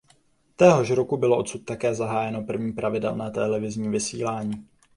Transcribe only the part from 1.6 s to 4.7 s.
také zahájeno první pravidelné televizní vysílání.